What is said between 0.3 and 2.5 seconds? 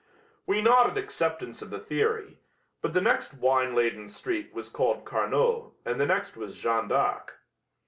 We nodded acceptance of the theory,